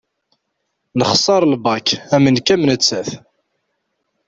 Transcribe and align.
Nexser 0.97 1.43
lbak 1.53 1.87
am 2.15 2.23
nekk 2.33 2.47
am 2.53 2.61
nettat. 2.67 3.09